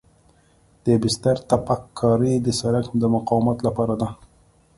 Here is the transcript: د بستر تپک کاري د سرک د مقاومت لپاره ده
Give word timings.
د 0.85 0.87
بستر 1.03 1.35
تپک 1.49 1.81
کاري 1.99 2.33
د 2.41 2.47
سرک 2.59 2.85
د 3.01 3.03
مقاومت 3.15 3.57
لپاره 3.67 3.93
ده 4.01 4.09